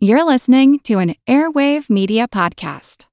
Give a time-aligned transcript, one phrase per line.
[0.00, 3.06] You're listening to an Airwave Media Podcast.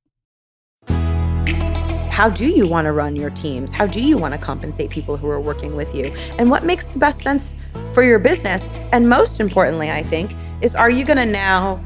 [2.12, 3.72] How do you want to run your teams?
[3.72, 6.14] How do you want to compensate people who are working with you?
[6.38, 7.56] And what makes the best sense
[7.92, 8.70] for your business?
[8.94, 11.84] And most importantly, I think, is are you going to now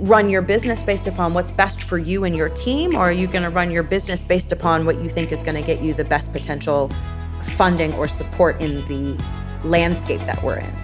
[0.00, 3.28] run your business based upon what's best for you and your team, or are you
[3.28, 5.94] going to run your business based upon what you think is going to get you
[5.94, 6.90] the best potential
[7.54, 9.24] funding or support in the
[9.62, 10.74] landscape that we're in?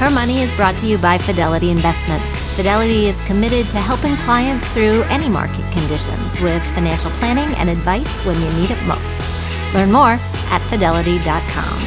[0.00, 2.32] Her Money is brought to you by Fidelity Investments.
[2.56, 8.08] Fidelity is committed to helping clients through any market conditions with financial planning and advice
[8.24, 9.74] when you need it most.
[9.74, 10.18] Learn more
[10.48, 11.80] at fidelity.com.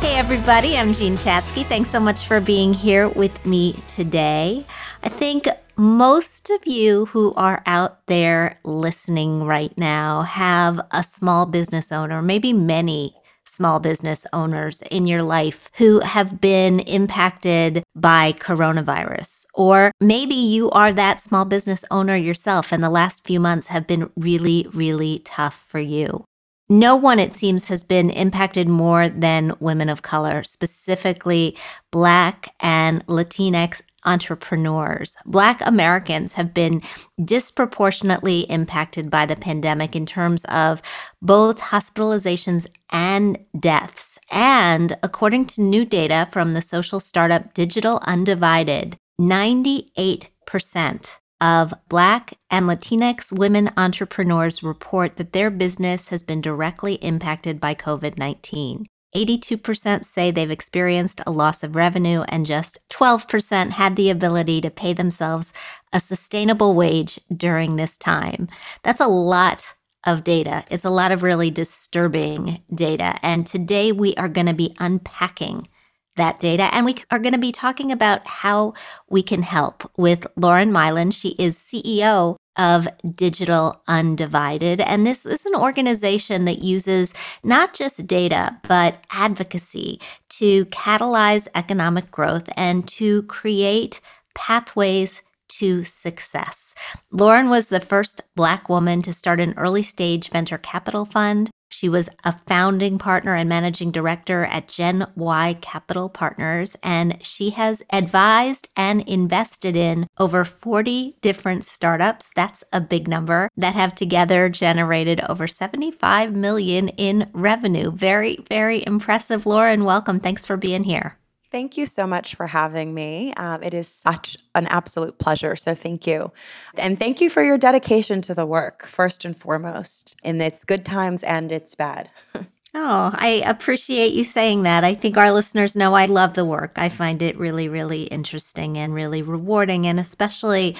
[0.00, 1.64] Hey, everybody, I'm Jean Chatzky.
[1.64, 4.66] Thanks so much for being here with me today.
[5.04, 5.46] I think
[5.82, 12.22] most of you who are out there listening right now have a small business owner,
[12.22, 13.12] maybe many
[13.46, 19.44] small business owners in your life who have been impacted by coronavirus.
[19.54, 23.88] Or maybe you are that small business owner yourself, and the last few months have
[23.88, 26.24] been really, really tough for you.
[26.68, 31.56] No one, it seems, has been impacted more than women of color, specifically
[31.90, 35.16] Black and Latinx entrepreneurs.
[35.26, 36.82] Black Americans have been
[37.24, 40.82] disproportionately impacted by the pandemic in terms of
[41.20, 44.18] both hospitalizations and deaths.
[44.30, 52.66] And according to new data from the social startup Digital Undivided, 98% of Black and
[52.66, 58.86] Latinx women entrepreneurs report that their business has been directly impacted by COVID 19.
[59.14, 64.70] 82% say they've experienced a loss of revenue, and just 12% had the ability to
[64.70, 65.52] pay themselves
[65.92, 68.48] a sustainable wage during this time.
[68.82, 70.64] That's a lot of data.
[70.70, 73.18] It's a lot of really disturbing data.
[73.22, 75.68] And today we are going to be unpacking
[76.16, 78.74] that data and we are going to be talking about how
[79.08, 81.12] we can help with Lauren Maillian.
[81.12, 84.80] She is CEO of Digital Undivided.
[84.80, 92.10] And this is an organization that uses not just data, but advocacy to catalyze economic
[92.10, 94.00] growth and to create
[94.34, 96.74] pathways to success.
[97.10, 101.50] Lauren was the first Black woman to start an early stage venture capital fund.
[101.72, 107.50] She was a founding partner and managing director at Gen Y Capital Partners, and she
[107.50, 112.30] has advised and invested in over 40 different startups.
[112.36, 117.90] That's a big number that have together generated over 75 million in revenue.
[117.90, 119.46] Very, very impressive.
[119.46, 120.20] Lauren, welcome.
[120.20, 121.18] Thanks for being here.
[121.52, 123.34] Thank you so much for having me.
[123.34, 125.54] Um, it is such an absolute pleasure.
[125.54, 126.32] So, thank you.
[126.78, 130.86] And thank you for your dedication to the work, first and foremost, in its good
[130.86, 132.08] times and its bad.
[132.74, 134.82] Oh, I appreciate you saying that.
[134.82, 136.72] I think our listeners know I love the work.
[136.76, 139.86] I find it really, really interesting and really rewarding.
[139.86, 140.74] And especially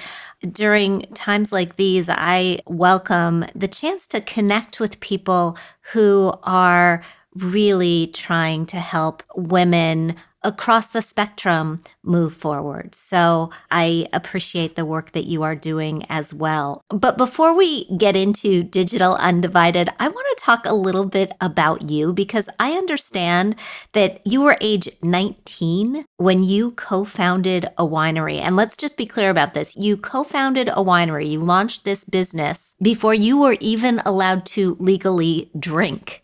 [0.51, 5.55] during times like these, I welcome the chance to connect with people
[5.91, 7.03] who are
[7.35, 12.93] really trying to help women across the spectrum move forward.
[12.95, 16.81] So I appreciate the work that you are doing as well.
[16.89, 21.89] But before we get into Digital Undivided, I want to talk a little bit about
[21.89, 23.55] you because I understand
[23.93, 28.39] that you were age 19 when you co founded a winery.
[28.39, 32.03] And let's just be clear about this you co founded a winery, you launched this
[32.03, 36.23] business before you were even allowed to legally drink.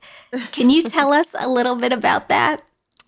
[0.52, 2.62] Can you tell us a little bit about that?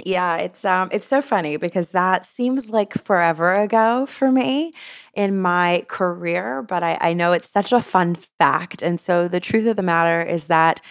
[0.05, 4.71] Yeah, it's um it's so funny because that seems like forever ago for me
[5.13, 8.81] in my career, but I, I know it's such a fun fact.
[8.81, 10.81] And so the truth of the matter is that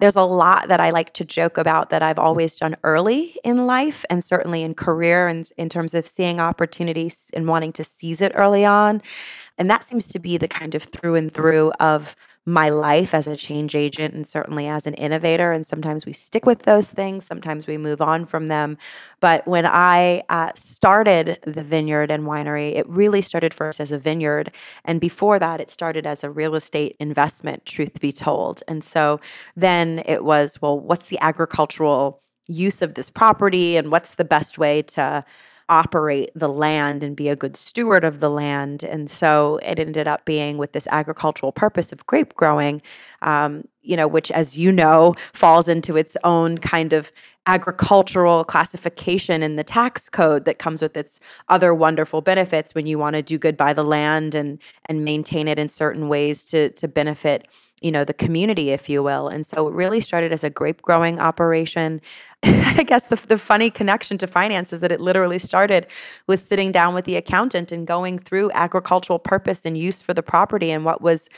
[0.00, 3.66] there's a lot that I like to joke about that I've always done early in
[3.66, 8.20] life and certainly in career and in terms of seeing opportunities and wanting to seize
[8.20, 9.00] it early on.
[9.56, 12.14] And that seems to be the kind of through and through of
[12.48, 15.52] my life as a change agent and certainly as an innovator.
[15.52, 18.78] And sometimes we stick with those things, sometimes we move on from them.
[19.20, 23.98] But when I uh, started the vineyard and winery, it really started first as a
[23.98, 24.50] vineyard.
[24.84, 28.62] And before that, it started as a real estate investment, truth be told.
[28.66, 29.20] And so
[29.54, 34.56] then it was, well, what's the agricultural use of this property and what's the best
[34.56, 35.24] way to
[35.68, 38.82] operate the land and be a good steward of the land.
[38.82, 42.80] And so it ended up being with this agricultural purpose of grape growing,
[43.22, 47.12] um, you know, which, as you know, falls into its own kind of
[47.48, 51.18] agricultural classification in the tax code that comes with its
[51.48, 55.48] other wonderful benefits when you want to do good by the land and and maintain
[55.48, 57.48] it in certain ways to to benefit
[57.80, 60.82] you know the community if you will and so it really started as a grape
[60.82, 62.02] growing operation
[62.44, 65.86] i guess the, the funny connection to finance is that it literally started
[66.26, 70.22] with sitting down with the accountant and going through agricultural purpose and use for the
[70.22, 71.28] property and what was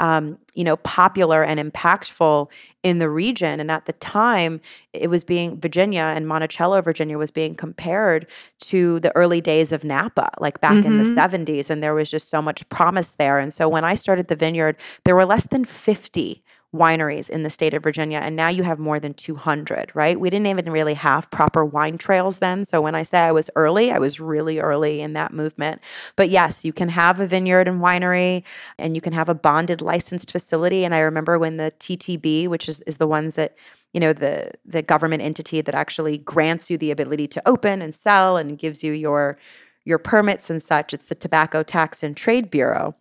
[0.00, 2.48] um, you know, popular and impactful
[2.82, 3.58] in the region.
[3.60, 4.60] And at the time,
[4.92, 8.26] it was being Virginia and Monticello, Virginia, was being compared
[8.60, 10.86] to the early days of Napa, like back mm-hmm.
[10.86, 11.44] in the 70s.
[11.44, 11.72] Mm-hmm.
[11.72, 13.38] And there was just so much promise there.
[13.38, 16.42] And so when I started the vineyard, there were less than 50
[16.74, 20.20] wineries in the state of Virginia, and now you have more than 200, right?
[20.20, 22.64] We didn't even really have proper wine trails then.
[22.64, 25.80] So when I say I was early, I was really early in that movement.
[26.14, 28.44] But yes, you can have a vineyard and winery,
[28.78, 30.84] and you can have a bonded licensed facility.
[30.84, 33.56] And I remember when the TTB, which is, is the ones that
[33.94, 37.94] you know the the government entity that actually grants you the ability to open and
[37.94, 39.38] sell and gives you your
[39.86, 42.94] your permits and such it's the tobacco tax and trade bureau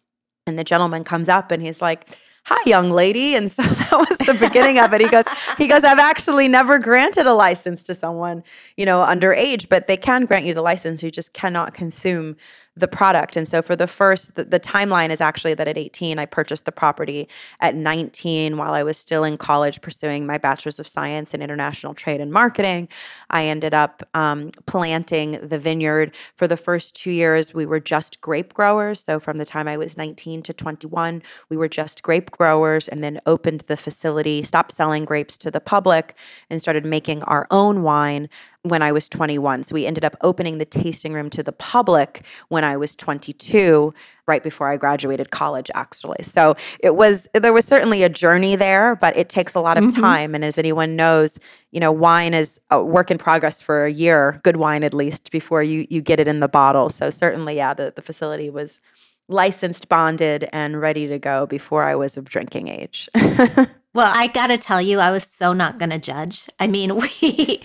[0.45, 2.17] and the gentleman comes up and he's like
[2.47, 3.35] hi young lady.
[3.35, 5.01] And so that was the beginning of it.
[5.01, 5.25] He goes
[5.57, 8.43] he goes i've actually never granted a license to someone
[8.77, 11.03] you know underage but they can grant you the license.
[11.03, 12.37] You just cannot consume
[12.79, 13.35] the product.
[13.35, 16.65] And so for the first, the, the, timeline is actually that at 18, I purchased
[16.65, 17.27] the property.
[17.59, 21.93] At 19, while I was still in college pursuing my bachelor's of science in international
[21.93, 22.89] trade and marketing,
[23.29, 26.13] I ended up um, planting the vineyard.
[26.35, 28.99] For the first two years, we were just grape growers.
[28.99, 33.03] So from the time I was 19 to 21, we were just grape growers and
[33.03, 36.15] then opened the facility, stopped selling grapes to the public,
[36.49, 38.29] and started making our own wine
[38.67, 39.63] when I was 21.
[39.63, 43.93] So we ended up opening the tasting room to the public when I was 22,
[44.27, 46.23] right before I graduated college, actually.
[46.23, 49.85] So it was, there was certainly a journey there, but it takes a lot of
[49.85, 50.01] mm-hmm.
[50.01, 50.35] time.
[50.35, 51.39] And as anyone knows,
[51.71, 55.31] you know, wine is a work in progress for a year, good wine at least,
[55.31, 56.89] before you, you get it in the bottle.
[56.89, 58.79] So certainly, yeah, the, the facility was
[59.27, 63.09] licensed, bonded, and ready to go before I was of drinking age.
[63.97, 66.45] Well, I got to tell you, I was so not going to judge.
[66.59, 67.63] I mean, we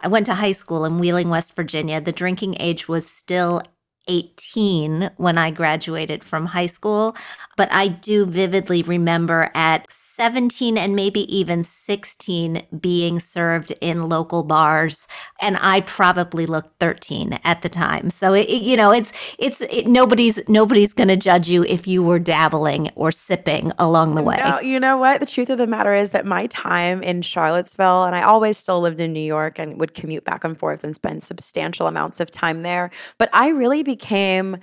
[0.00, 2.00] I went to high school in Wheeling, West Virginia.
[2.00, 3.60] The drinking age was still
[4.08, 7.16] 18 when I graduated from high school,
[7.56, 14.42] but I do vividly remember at 17 and maybe even 16 being served in local
[14.42, 15.06] bars
[15.40, 18.10] and I probably looked 13 at the time.
[18.10, 22.02] So it, you know, it's it's it, nobody's nobody's going to judge you if you
[22.02, 24.36] were dabbling or sipping along the way.
[24.38, 25.20] No, you know what?
[25.20, 28.80] The truth of the matter is that my time in Charlottesville and I always still
[28.80, 32.30] lived in New York and would commute back and forth and spend substantial amounts of
[32.30, 34.58] time there, but I really became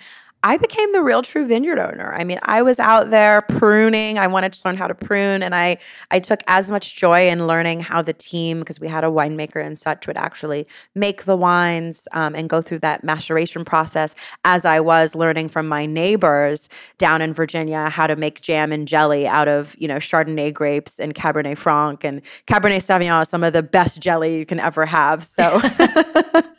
[0.45, 2.13] I became the real true vineyard owner.
[2.13, 4.18] I mean, I was out there pruning.
[4.18, 5.77] I wanted to learn how to prune and I
[6.12, 9.65] I took as much joy in learning how the team because we had a winemaker
[9.65, 14.65] and such would actually make the wines um, and go through that maceration process as
[14.65, 19.25] I was learning from my neighbors down in Virginia how to make jam and jelly
[19.25, 23.63] out of, you know, Chardonnay grapes and Cabernet Franc and Cabernet Sauvignon some of the
[23.63, 25.24] best jelly you can ever have.
[25.24, 25.62] So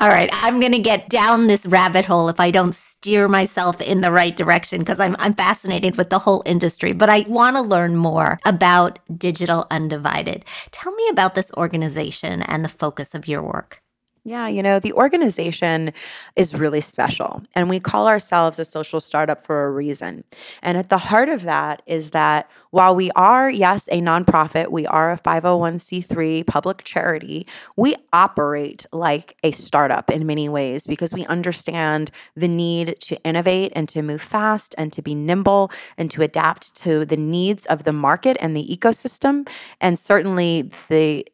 [0.00, 3.80] All right, I'm going to get down this rabbit hole if I don't steer myself
[3.80, 7.56] in the right direction because I'm I'm fascinated with the whole industry, but I want
[7.56, 10.44] to learn more about Digital Undivided.
[10.70, 13.82] Tell me about this organization and the focus of your work.
[14.24, 15.92] Yeah, you know, the organization
[16.36, 17.42] is really special.
[17.54, 20.24] And we call ourselves a social startup for a reason.
[20.62, 24.86] And at the heart of that is that while we are, yes, a nonprofit, we
[24.86, 31.24] are a 501c3 public charity, we operate like a startup in many ways because we
[31.26, 36.22] understand the need to innovate and to move fast and to be nimble and to
[36.22, 39.48] adapt to the needs of the market and the ecosystem.
[39.80, 41.26] And certainly the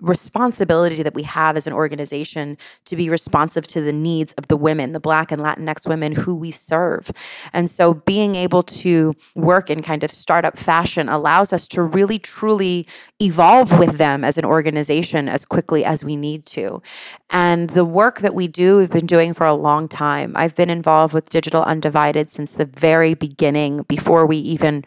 [0.00, 4.56] responsibility that we have as an organization to be responsive to the needs of the
[4.56, 7.10] women, the Black and Latinx women who we serve.
[7.52, 12.18] And so being able to work in kind of startup fashion allows us to really
[12.18, 12.86] truly
[13.20, 16.82] evolve with them as an organization as quickly as we need to.
[17.30, 20.32] And the work that we do, we've been doing for a long time.
[20.36, 24.84] I've been involved with Digital Undivided since the very beginning, before we even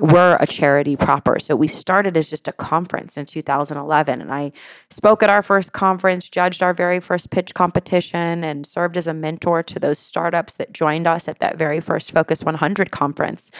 [0.00, 1.38] were a charity proper.
[1.38, 4.20] So we started as just a conference in 2011.
[4.20, 4.52] And I
[4.90, 9.14] spoke at our first conference, judged our very first pitch competition, and served as a
[9.14, 13.50] mentor to those startups that joined us at that very first Focus 100 conference.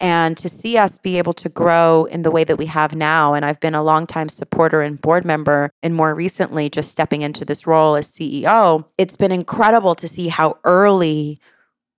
[0.00, 3.34] And to see us be able to grow in the way that we have now,
[3.34, 7.44] and I've been a longtime supporter and board member, and more recently just stepping into
[7.44, 11.38] this role as CEO, it's been incredible to see how early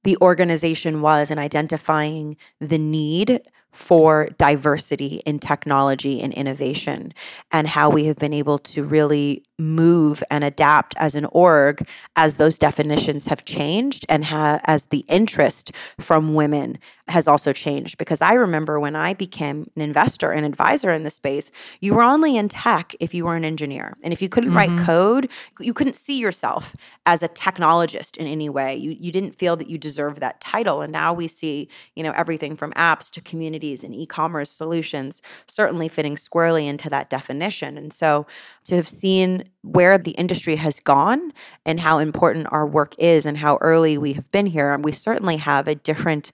[0.04, 3.40] the organization was in identifying the need
[3.76, 7.12] for diversity in technology and innovation,
[7.52, 12.36] and how we have been able to really move and adapt as an org as
[12.36, 17.96] those definitions have changed and ha- as the interest from women has also changed.
[17.96, 22.02] Because i remember when i became an investor and advisor in the space you were
[22.02, 23.94] only in tech if you were an engineer.
[24.02, 24.76] And if you couldn't mm-hmm.
[24.76, 28.74] write code you couldn't see yourself as a technologist in any way.
[28.76, 30.82] You, you didn't feel that you deserved that title.
[30.82, 35.88] And now we see you know everything from apps to communities and e-commerce solutions certainly
[35.88, 37.78] fitting squarely into that definition.
[37.78, 38.26] And so
[38.64, 41.32] to have seen where the industry has gone
[41.64, 44.72] and how important our work is and how early we have been here.
[44.72, 46.32] And we certainly have a different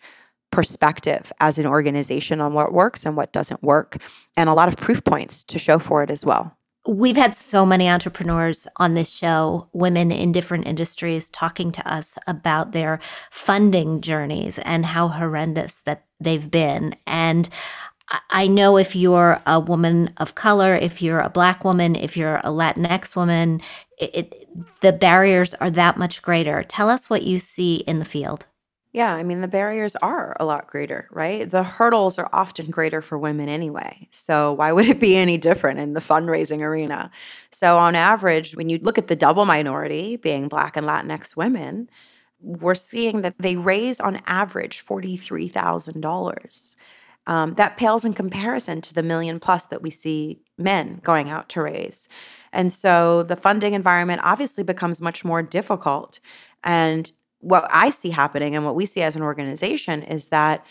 [0.51, 3.97] perspective as an organization on what works and what doesn't work,
[4.37, 6.57] and a lot of proof points to show for it as well.
[6.87, 12.19] We've had so many entrepreneurs on this show, women in different industries, talking to us
[12.27, 12.99] about their
[13.31, 16.97] funding journeys and how horrendous that they've been.
[17.07, 17.49] And
[18.31, 22.37] I know if you're a woman of color, if you're a black woman, if you're
[22.37, 23.61] a Latinx woman,
[23.99, 26.63] it, it, the barriers are that much greater.
[26.63, 28.47] Tell us what you see in the field.
[28.93, 31.49] Yeah, I mean, the barriers are a lot greater, right?
[31.49, 34.07] The hurdles are often greater for women anyway.
[34.11, 37.11] So, why would it be any different in the fundraising arena?
[37.51, 41.89] So, on average, when you look at the double minority, being Black and Latinx women,
[42.43, 46.77] we're seeing that they raise on average $43,000
[47.27, 51.49] um, that pales in comparison to the million plus that we see men going out
[51.51, 52.09] to raise.
[52.53, 56.21] And so the funding environment obviously becomes much more difficult.
[56.65, 60.65] And what I see happening and what we see as an organization is that,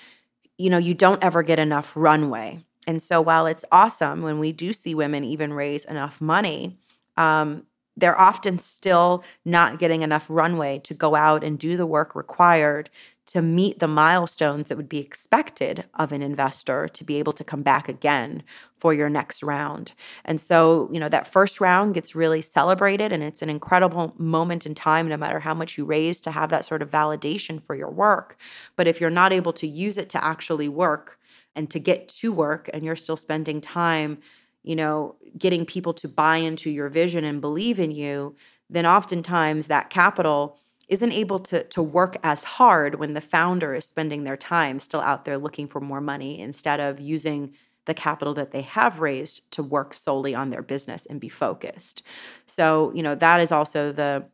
[0.58, 2.64] you know, you don't ever get enough runway.
[2.88, 6.78] And so while it's awesome when we do see women even raise enough money,
[7.18, 7.66] um,
[7.98, 12.90] they're often still not getting enough runway to go out and do the work required
[13.28, 17.44] to meet the milestones that would be expected of an investor to be able to
[17.44, 18.44] come back again
[18.76, 19.94] for your next round.
[20.26, 24.66] And so, you know, that first round gets really celebrated and it's an incredible moment
[24.66, 27.76] in time, no matter how much you raise, to have that sort of validation for
[27.76, 28.38] your work.
[28.76, 31.20] But if you're not able to use it to actually work
[31.56, 34.18] and to get to work and you're still spending time,
[34.64, 38.36] you know, getting people to buy into your vision and believe in you,
[38.70, 40.58] then oftentimes that capital
[40.92, 45.00] isn't able to to work as hard when the founder is spending their time still
[45.02, 47.56] out there looking for more money instead of using
[47.86, 52.04] the capital that they have raised to work solely on their business and be focused.
[52.46, 54.26] So, you know, that is also the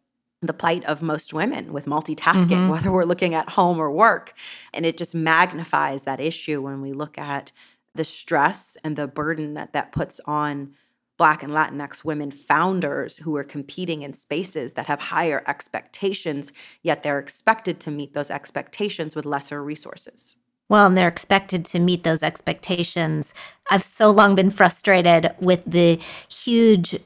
[0.41, 2.69] the plight of most women with multitasking, mm-hmm.
[2.69, 4.33] whether we're looking at home or work.
[4.73, 7.51] And it just magnifies that issue when we look at
[7.95, 10.73] the stress and the burden that that puts on
[11.17, 17.03] Black and Latinx women founders who are competing in spaces that have higher expectations, yet
[17.03, 20.37] they're expected to meet those expectations with lesser resources.
[20.69, 23.33] Well, and they're expected to meet those expectations.
[23.69, 26.99] I've so long been frustrated with the huge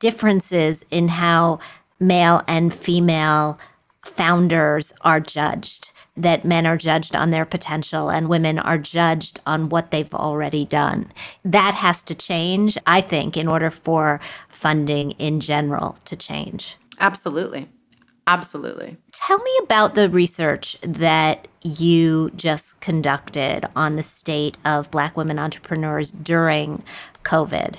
[0.00, 1.60] differences in how
[2.00, 3.58] male and female
[4.04, 9.68] founders are judged that men are judged on their potential and women are judged on
[9.68, 11.10] what they've already done.
[11.44, 16.76] That has to change, I think, in order for funding in general to change.
[17.00, 17.68] Absolutely.
[18.26, 18.98] Absolutely.
[19.12, 25.38] Tell me about the research that you just conducted on the state of Black women
[25.38, 26.82] entrepreneurs during
[27.24, 27.76] COVID.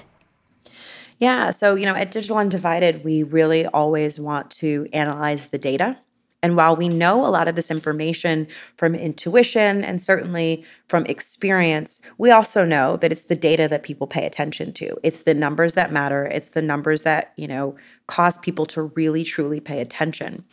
[1.19, 1.51] Yeah.
[1.51, 6.00] So, you know, at Digital Undivided, we really always want to analyze the data
[6.41, 12.01] and while we know a lot of this information from intuition and certainly from experience,
[12.17, 14.98] we also know that it's the data that people pay attention to.
[15.03, 16.25] It's the numbers that matter.
[16.25, 17.75] It's the numbers that, you know,
[18.10, 20.44] cause people to really truly pay attention.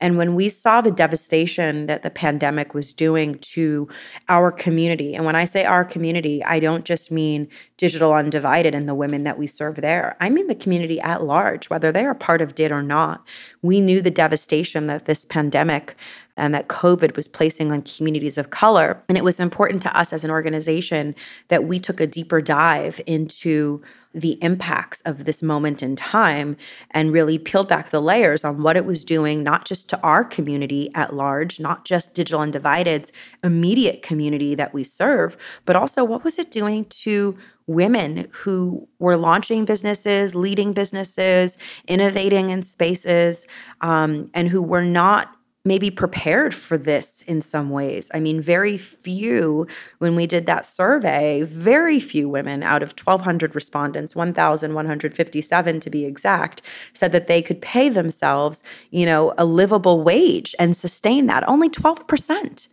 [0.00, 3.86] And when we saw the devastation that the pandemic was doing to
[4.30, 8.88] our community, and when I say our community, I don't just mean digital undivided and
[8.88, 10.16] the women that we serve there.
[10.20, 13.22] I mean the community at large, whether they are part of DID or not.
[13.60, 15.94] We knew the devastation that this pandemic
[16.36, 19.02] and that COVID was placing on communities of color.
[19.08, 21.14] And it was important to us as an organization
[21.48, 23.82] that we took a deeper dive into
[24.14, 26.56] the impacts of this moment in time
[26.90, 30.24] and really peeled back the layers on what it was doing, not just to our
[30.24, 33.10] community at large, not just Digital Undivided's
[33.42, 39.16] immediate community that we serve, but also what was it doing to women who were
[39.16, 43.46] launching businesses, leading businesses, innovating in spaces,
[43.80, 45.34] um, and who were not
[45.64, 48.10] maybe prepared for this in some ways.
[48.12, 49.66] I mean, very few,
[49.98, 56.04] when we did that survey, very few women out of 1,200 respondents, 1,157 to be
[56.04, 56.62] exact,
[56.94, 61.48] said that they could pay themselves, you know, a livable wage and sustain that.
[61.48, 62.68] Only 12%.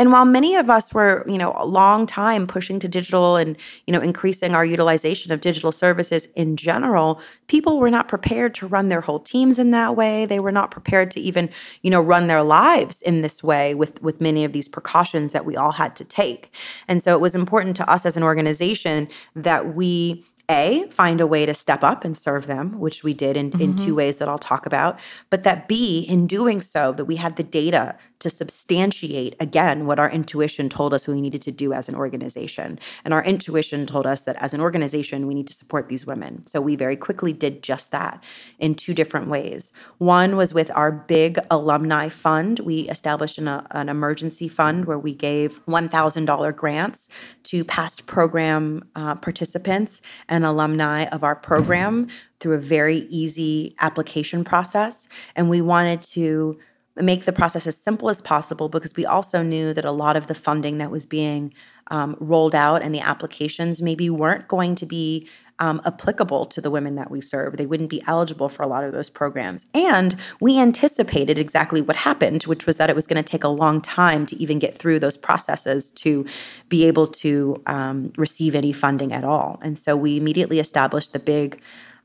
[0.00, 3.54] And while many of us were, you know, a long time pushing to digital and,
[3.86, 8.66] you know, increasing our utilization of digital services in general, people were not prepared to
[8.66, 10.24] run their whole teams in that way.
[10.24, 11.50] They were not prepared to even,
[11.82, 15.44] you know, run their lives in this way with with many of these precautions that
[15.44, 16.50] we all had to take.
[16.88, 21.26] And so it was important to us as an organization that we a, find a
[21.26, 23.60] way to step up and serve them, which we did in, mm-hmm.
[23.60, 23.94] in two mm-hmm.
[23.94, 24.98] ways that I'll talk about.
[25.30, 29.98] But that B, in doing so, that we had the data to substantiate again what
[29.98, 32.78] our intuition told us we needed to do as an organization.
[33.04, 36.46] And our intuition told us that as an organization, we need to support these women.
[36.46, 38.22] So we very quickly did just that
[38.58, 39.72] in two different ways.
[39.98, 42.58] One was with our big alumni fund.
[42.58, 47.08] We established an, uh, an emergency fund where we gave $1,000 grants
[47.44, 52.08] to past program uh, participants and and alumni of our program
[52.40, 55.08] through a very easy application process.
[55.36, 56.58] And we wanted to
[56.96, 60.26] make the process as simple as possible because we also knew that a lot of
[60.26, 61.54] the funding that was being
[61.90, 65.28] um, rolled out and the applications maybe weren't going to be
[65.60, 67.56] um, applicable to the women that we serve.
[67.56, 69.66] They wouldn't be eligible for a lot of those programs.
[69.74, 73.48] And we anticipated exactly what happened, which was that it was going to take a
[73.48, 76.26] long time to even get through those processes to
[76.68, 79.60] be able to um, receive any funding at all.
[79.62, 81.60] And so we immediately established the big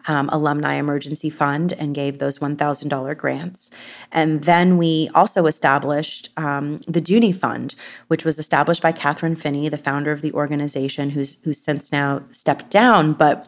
[0.07, 3.69] um, alumni emergency fund and gave those $1,000 grants.
[4.11, 7.75] And then we also established um, the Doonie Fund,
[8.07, 12.23] which was established by Kathryn Finney, the founder of the organization, who's who's since now
[12.31, 13.47] stepped down, but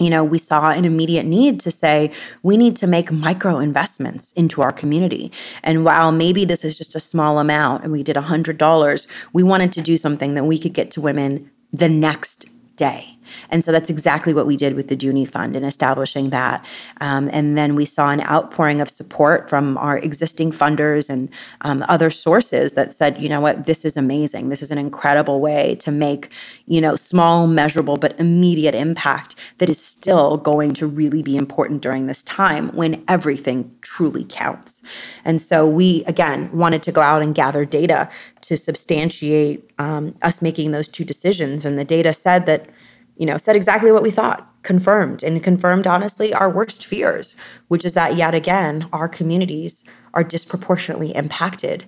[0.00, 2.10] you know, we saw an immediate need to say
[2.42, 5.30] we need to make micro investments into our community.
[5.62, 9.74] And while maybe this is just a small amount and we did $100, we wanted
[9.74, 13.18] to do something that we could get to women the next day.
[13.50, 16.64] And so that's exactly what we did with the Doonie Fund in establishing that.
[17.00, 21.28] Um, and then we saw an outpouring of support from our existing funders and
[21.62, 24.48] um, other sources that said, you know what, this is amazing.
[24.48, 26.30] This is an incredible way to make,
[26.66, 31.82] you know, small, measurable, but immediate impact that is still going to really be important
[31.82, 34.82] during this time when everything truly counts.
[35.24, 38.08] And so we, again, wanted to go out and gather data
[38.42, 41.64] to substantiate um, us making those two decisions.
[41.64, 42.68] And the data said that
[43.16, 47.34] you know, said exactly what we thought, confirmed and confirmed honestly our worst fears,
[47.68, 51.84] which is that yet again, our communities are disproportionately impacted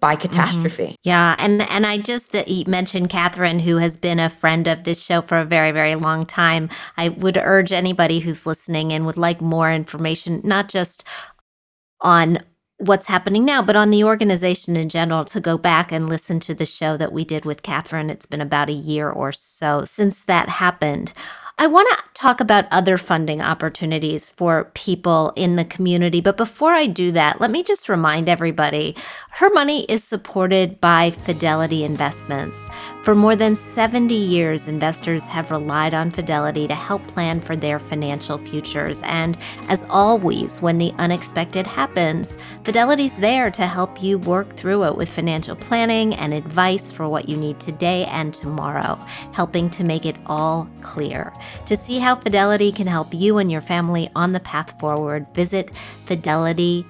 [0.00, 0.22] by mm-hmm.
[0.22, 0.84] catastrophe.
[0.84, 0.94] Mm-hmm.
[1.04, 5.00] Yeah, and and I just uh, mentioned Kathryn, who has been a friend of this
[5.00, 6.68] show for a very very long time.
[6.96, 11.04] I would urge anybody who's listening and would like more information, not just
[12.00, 12.38] on
[12.80, 16.54] what's happening now, but on the organization in general, to go back and listen to
[16.54, 18.10] the show that we did with Kathryn.
[18.10, 21.12] It's been about a year or so since that happened.
[21.62, 26.22] I want to talk about other funding opportunities for people in the community.
[26.22, 28.96] But before I do that, let me just remind everybody
[29.32, 32.70] her money is supported by Fidelity Investments.
[33.02, 37.78] For more than 70 years, investors have relied on Fidelity to help plan for their
[37.78, 39.02] financial futures.
[39.04, 44.96] And as always, when the unexpected happens, Fidelity's there to help you work through it
[44.96, 48.96] with financial planning and advice for what you need today and tomorrow,
[49.32, 51.32] helping to make it all clear.
[51.66, 55.70] To see how Fidelity can help you and your family on the path forward, visit
[56.06, 56.84] fidelity.com.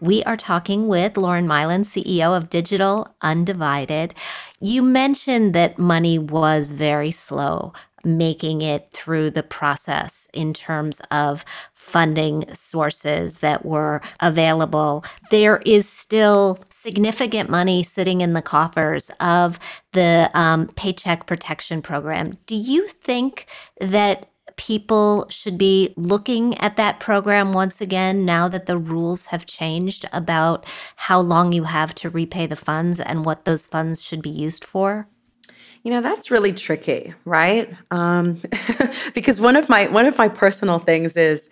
[0.00, 4.14] We are talking with Lauren Maillian, CEO of Digital Undivided.
[4.60, 7.72] You mentioned that money was very slow
[8.04, 15.04] making it through the process in terms of funding sources that were available.
[15.30, 19.58] There is still significant money sitting in the coffers of
[19.92, 22.38] the um, Paycheck Protection Program.
[22.46, 23.46] Do you think
[23.80, 29.46] that people should be looking at that program once again now that the rules have
[29.46, 34.22] changed about how long you have to repay the funds and what those funds should
[34.22, 35.08] be used for?
[35.82, 37.72] You know, that's really tricky, right?
[37.90, 38.40] Um,
[39.14, 41.48] because one of my one of my personal things is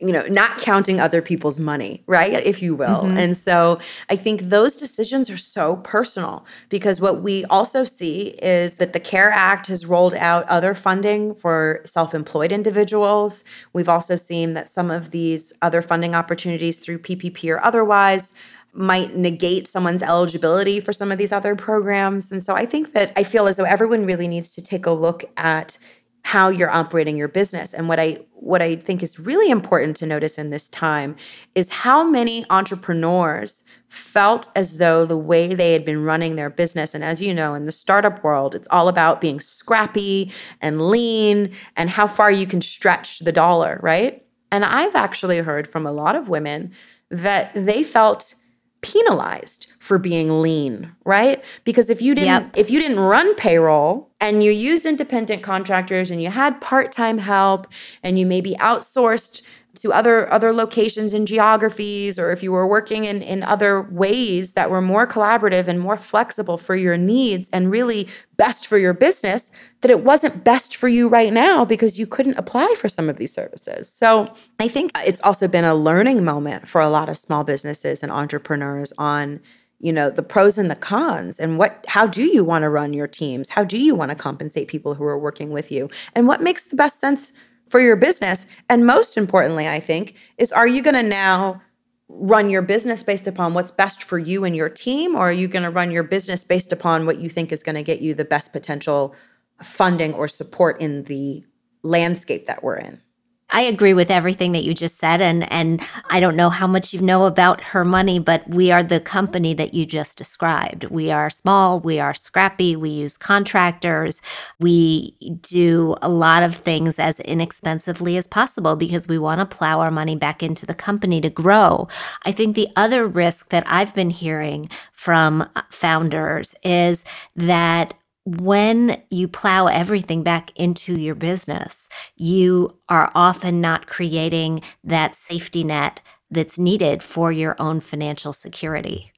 [0.00, 2.46] you know, not counting other people's money, right?
[2.46, 3.02] If you will.
[3.02, 3.18] Mm-hmm.
[3.18, 8.76] And so I think those decisions are so personal because what we also see is
[8.76, 13.42] that the CARE Act has rolled out other funding for self employed individuals.
[13.72, 18.32] We've also seen that some of these other funding opportunities through PPP or otherwise
[18.72, 22.30] might negate someone's eligibility for some of these other programs.
[22.30, 24.90] And so I think that I feel as though everyone really needs to take a
[24.90, 25.78] look at
[26.22, 27.72] how you're operating your business.
[27.72, 31.16] And what I what I think is really important to notice in this time
[31.54, 36.94] is how many entrepreneurs felt as though the way they had been running their business
[36.94, 41.50] and as you know in the startup world it's all about being scrappy and lean
[41.76, 44.24] and how far you can stretch the dollar, right?
[44.52, 46.72] And I've actually heard from a lot of women
[47.10, 48.34] that they felt
[48.80, 51.42] penalized for being lean, right?
[51.64, 52.56] Because if you didn't yep.
[52.56, 57.66] if you didn't run payroll and you used independent contractors and you had part-time help
[58.02, 59.42] and you maybe outsourced
[59.74, 64.54] to other other locations and geographies or if you were working in in other ways
[64.54, 68.08] that were more collaborative and more flexible for your needs and really
[68.38, 69.50] best for your business
[69.82, 73.16] that it wasn't best for you right now because you couldn't apply for some of
[73.18, 73.92] these services.
[73.92, 78.02] So, I think it's also been a learning moment for a lot of small businesses
[78.02, 79.40] and entrepreneurs on
[79.80, 82.92] you know the pros and the cons and what how do you want to run
[82.92, 86.26] your teams how do you want to compensate people who are working with you and
[86.26, 87.32] what makes the best sense
[87.68, 88.46] for your business.
[88.68, 91.62] And most importantly, I think, is are you going to now
[92.08, 95.48] run your business based upon what's best for you and your team, or are you
[95.48, 98.14] going to run your business based upon what you think is going to get you
[98.14, 99.14] the best potential
[99.62, 101.44] funding or support in the
[101.82, 103.00] landscape that we're in?
[103.50, 105.80] I agree with everything that you just said and and
[106.10, 109.54] I don't know how much you know about her money but we are the company
[109.54, 110.84] that you just described.
[110.84, 114.20] We are small, we are scrappy, we use contractors.
[114.60, 119.80] We do a lot of things as inexpensively as possible because we want to plow
[119.80, 121.88] our money back into the company to grow.
[122.24, 127.04] I think the other risk that I've been hearing from uh, founders is
[127.36, 127.94] that
[128.36, 135.64] when you plow everything back into your business, you are often not creating that safety
[135.64, 139.12] net that's needed for your own financial security.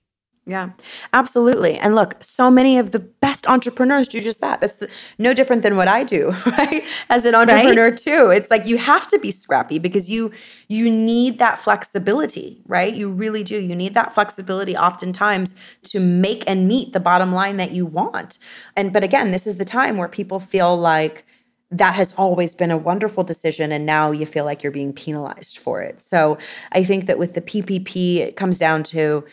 [0.50, 0.70] Yeah,
[1.12, 1.76] absolutely.
[1.76, 4.60] And look, so many of the best entrepreneurs do just that.
[4.60, 4.82] That's
[5.16, 6.82] no different than what I do, right?
[7.08, 7.96] As an entrepreneur right?
[7.96, 8.30] too.
[8.30, 10.32] It's like you have to be scrappy because you
[10.66, 12.92] you need that flexibility, right?
[12.92, 13.60] You really do.
[13.60, 18.38] You need that flexibility oftentimes to make and meet the bottom line that you want.
[18.74, 21.24] And but again, this is the time where people feel like
[21.70, 25.58] that has always been a wonderful decision and now you feel like you're being penalized
[25.58, 26.00] for it.
[26.00, 26.38] So
[26.72, 29.24] I think that with the PPP it comes down to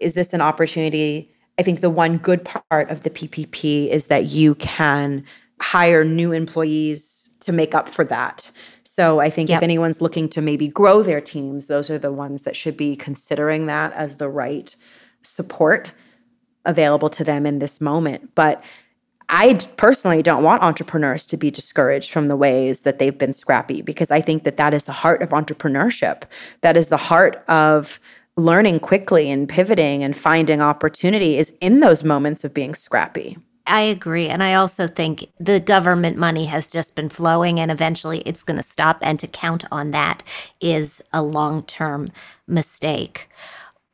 [0.00, 1.32] is this an opportunity?
[1.58, 5.24] I think the one good part of the PPP is that you can
[5.60, 8.50] hire new employees to make up for that.
[8.82, 9.58] So I think yep.
[9.58, 12.96] if anyone's looking to maybe grow their teams, those are the ones that should be
[12.96, 14.74] considering that as the right
[15.22, 15.92] support
[16.64, 18.34] available to them in this moment.
[18.34, 18.62] But
[19.28, 23.82] I personally don't want entrepreneurs to be discouraged from the ways that they've been scrappy
[23.82, 26.22] because I think that that is the heart of entrepreneurship.
[26.60, 27.98] That is the heart of
[28.36, 33.38] learning quickly and pivoting and finding opportunity is in those moments of being scrappy.
[33.66, 34.28] I agree.
[34.28, 38.58] And I also think the government money has just been flowing and eventually it's going
[38.58, 38.98] to stop.
[39.02, 40.22] And to count on that
[40.60, 42.12] is a long term
[42.46, 43.28] mistake.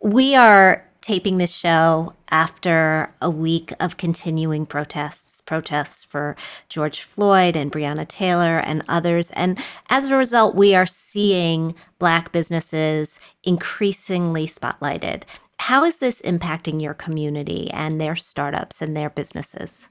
[0.01, 6.35] We are taping this show after a week of continuing protests, protests for
[6.71, 9.31] George Floyd and Breonna Taylor and others.
[9.33, 9.59] And
[9.91, 15.25] as a result, we are seeing Black businesses increasingly spotlighted.
[15.59, 19.91] How is this impacting your community and their startups and their businesses?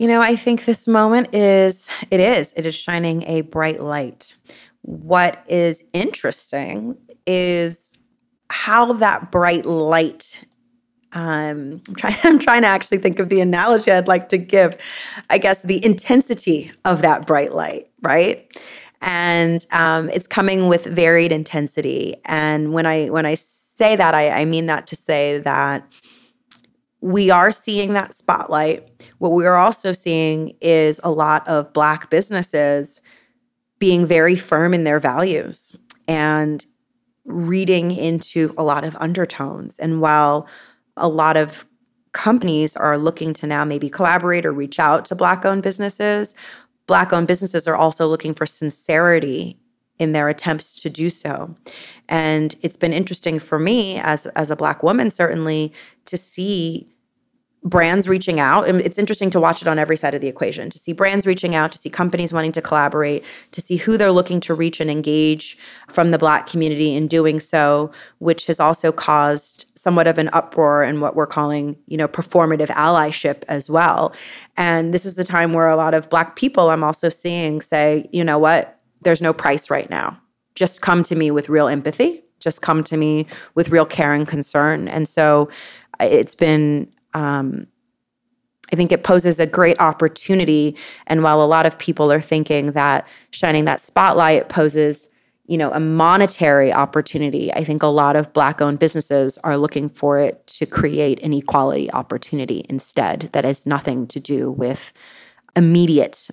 [0.00, 4.34] You know, I think this moment is, it is, it is shining a bright light.
[4.82, 7.96] What is interesting is
[8.50, 10.42] how that bright light
[11.12, 14.76] um, I'm trying, I'm trying to actually think of the analogy I'd like to give.
[15.30, 18.46] I guess the intensity of that bright light, right?
[19.00, 22.16] And um, it's coming with varied intensity.
[22.24, 25.86] And when I when I say that, I, I mean that to say that
[27.00, 29.06] we are seeing that spotlight.
[29.18, 33.00] What we are also seeing is a lot of Black businesses
[33.78, 35.76] being very firm in their values
[36.08, 36.66] and
[37.24, 39.78] reading into a lot of undertones.
[39.78, 40.48] And while
[40.98, 41.64] a lot of
[42.12, 46.34] companies are looking to now maybe collaborate or reach out to Black owned businesses,
[46.86, 49.58] Black owned businesses are also looking for sincerity
[49.98, 51.54] in their attempts to do so.
[52.08, 55.72] And it's been interesting for me as, as a Black woman, certainly,
[56.06, 56.88] to see
[57.64, 58.68] brands reaching out.
[58.68, 61.26] And it's interesting to watch it on every side of the equation to see brands
[61.26, 64.80] reaching out, to see companies wanting to collaborate, to see who they're looking to reach
[64.80, 70.18] and engage from the Black community in doing so, which has also caused somewhat of
[70.18, 74.14] an uproar in what we're calling, you know, performative allyship as well.
[74.56, 78.08] And this is the time where a lot of Black people I'm also seeing say,
[78.12, 80.20] you know what, there's no price right now.
[80.54, 82.22] Just come to me with real empathy.
[82.40, 84.86] Just come to me with real care and concern.
[84.88, 85.48] And so
[86.00, 87.66] uh, it's been um,
[88.72, 90.76] I think it poses a great opportunity.
[91.06, 95.10] And while a lot of people are thinking that shining that spotlight poses,
[95.46, 99.88] you know, a monetary opportunity, I think a lot of Black owned businesses are looking
[99.88, 104.92] for it to create an equality opportunity instead that has nothing to do with
[105.56, 106.28] immediate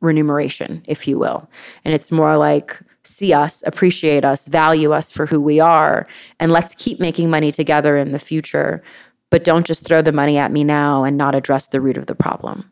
[0.00, 1.48] remuneration, if you will.
[1.84, 6.06] And it's more like, see us, appreciate us, value us for who we are,
[6.38, 8.82] and let's keep making money together in the future
[9.30, 12.06] but don't just throw the money at me now and not address the root of
[12.06, 12.70] the problem.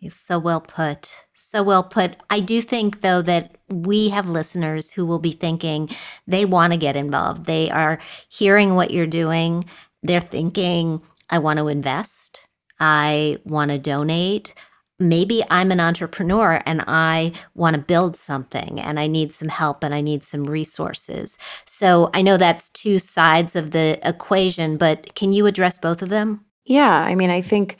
[0.00, 1.26] It's So well put.
[1.34, 2.16] So well put.
[2.30, 5.90] I do think, though, that we have listeners who will be thinking
[6.26, 7.46] they want to get involved.
[7.46, 9.64] They are hearing what you're doing.
[10.02, 12.46] They're thinking, I want to invest.
[12.80, 14.54] I want to donate
[14.98, 19.84] maybe I'm an entrepreneur and I want to build something and I need some help
[19.84, 21.38] and I need some resources.
[21.64, 26.08] So I know that's two sides of the equation, but can you address both of
[26.08, 26.44] them?
[26.64, 26.90] Yeah.
[27.02, 27.76] I mean, I think,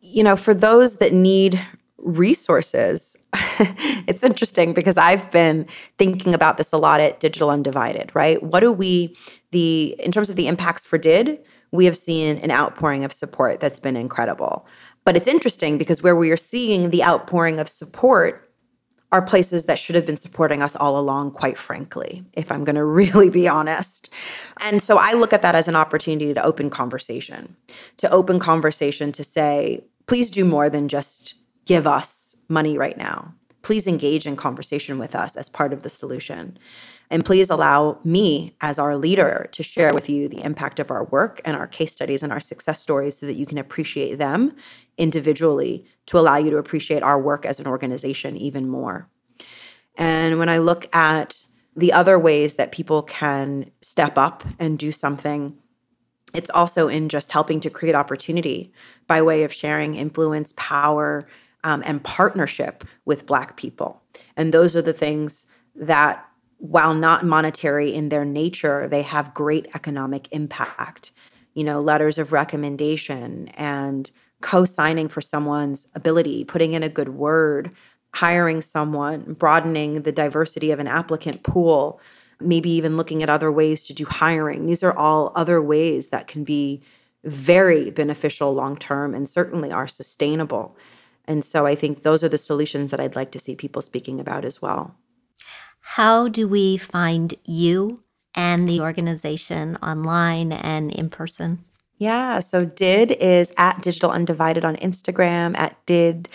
[0.00, 1.64] you know, for those that need
[1.98, 3.16] resources,
[4.06, 8.42] it's interesting because I've been thinking about this a lot at Digital Undivided, right?
[8.42, 9.16] What do we,
[9.52, 11.38] the, in terms of the impacts for DID,
[11.72, 14.66] we have seen an outpouring of support that's been incredible.
[15.04, 18.48] But it's interesting because where we are seeing the outpouring of support
[19.12, 22.76] are places that should have been supporting us all along, quite frankly, if I'm going
[22.82, 24.08] to really be honest.
[24.60, 27.56] And so I look at that as an opportunity to open conversation,
[27.98, 31.34] to open conversation to say, please do more than just
[31.66, 33.34] give us money right now.
[33.60, 36.58] Please engage in conversation with us as part of the solution.
[37.10, 41.04] And please allow me, as our leader, to share with you the impact of our
[41.04, 44.56] work and our case studies and our success stories so that you can appreciate them
[44.98, 49.08] individually to allow you to appreciate our work as an organization even more.
[49.96, 51.44] And when I look at
[51.76, 55.56] the other ways that people can step up and do something,
[56.34, 58.72] it's also in just helping to create opportunity
[59.06, 61.26] by way of sharing influence, power,
[61.64, 64.02] um, and partnership with Black people.
[64.36, 66.26] And those are the things that
[66.58, 71.12] while not monetary in their nature, they have great economic impact.
[71.54, 74.10] You know, letters of recommendation and
[74.42, 77.70] co signing for someone's ability, putting in a good word,
[78.14, 82.00] hiring someone, broadening the diversity of an applicant pool,
[82.40, 84.66] maybe even looking at other ways to do hiring.
[84.66, 86.82] These are all other ways that can be
[87.24, 90.76] very beneficial long term and certainly are sustainable.
[91.24, 94.18] And so I think those are the solutions that I'd like to see people speaking
[94.18, 94.96] about as well.
[95.80, 98.02] How do we find you
[98.34, 101.64] and the organization online and in person?
[102.02, 106.28] Yeah, so DID is at Digital Undivided on Instagram, at DID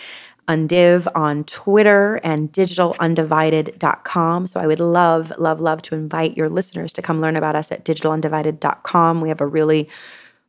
[0.48, 4.46] Undiv on Twitter, and digitalundivided.com.
[4.46, 7.70] So I would love, love, love to invite your listeners to come learn about us
[7.70, 9.20] at digitalundivided.com.
[9.20, 9.90] We have a really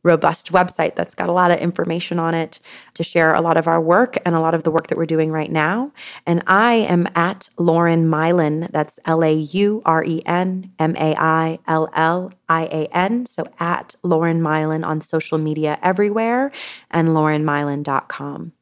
[0.02, 2.58] robust website that's got a lot of information on it
[2.94, 5.06] to share a lot of our work and a lot of the work that we're
[5.06, 5.92] doing right now.
[6.26, 8.70] And I am at Lauren Maillian.
[8.70, 13.26] That's L A U R E N M A I L L I A N.
[13.26, 16.50] So at Lauren Maillian on social media everywhere
[16.90, 18.52] and laurenmaillian.com.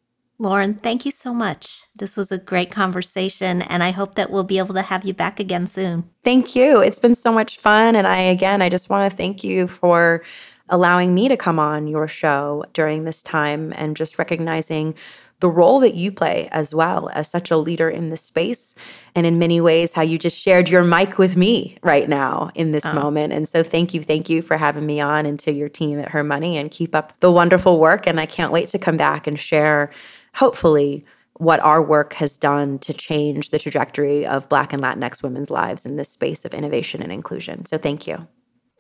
[0.41, 1.83] Lauren, thank you so much.
[1.97, 5.13] This was a great conversation, and I hope that we'll be able to have you
[5.13, 6.09] back again soon.
[6.23, 6.81] Thank you.
[6.81, 7.97] It's been so much fun.
[7.97, 10.23] And I, again, I just want to thank you for
[10.69, 14.95] allowing me to come on your show during this time and just recognizing
[15.41, 18.75] the role that you play as well as such a leader in this space.
[19.15, 22.73] And in many ways, how you just shared your mic with me right now in
[22.73, 22.93] this oh.
[22.93, 23.33] moment.
[23.33, 24.03] And so, thank you.
[24.03, 26.95] Thank you for having me on and to your team at Her Money and keep
[26.95, 28.07] up the wonderful work.
[28.07, 29.91] And I can't wait to come back and share,
[30.35, 31.05] hopefully,
[31.35, 35.87] what our work has done to change the trajectory of Black and Latinx women's lives
[35.87, 37.65] in this space of innovation and inclusion.
[37.65, 38.27] So, thank you.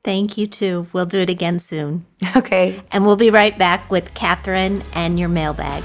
[0.04, 0.86] Thank you too.
[0.92, 2.04] We'll do it again soon.
[2.36, 2.78] Okay.
[2.92, 5.82] And we'll be right back with Kathryn and your mailbag.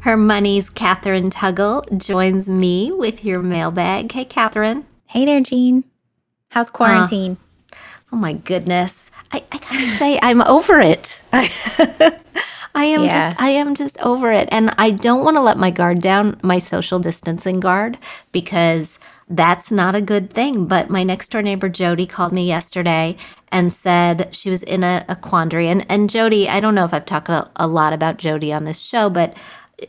[0.00, 4.10] Her Money's Kathryn Tuggle joins me with your mailbag.
[4.10, 4.84] Hey, Kathryn.
[5.06, 5.84] Hey there, Jean.
[6.48, 7.38] How's quarantine?
[7.72, 7.76] Uh,
[8.12, 9.12] oh, my goodness.
[9.30, 11.22] I, I gotta say, I'm over it.
[12.74, 13.30] I am yeah.
[13.30, 14.48] just I am just over it.
[14.52, 17.98] And I don't want to let my guard down, my social distancing guard,
[18.32, 20.66] because that's not a good thing.
[20.66, 23.16] But my next door neighbor Jody called me yesterday
[23.50, 25.68] and said she was in a, a quandary.
[25.68, 28.64] And and Jody, I don't know if I've talked a, a lot about Jody on
[28.64, 29.36] this show, but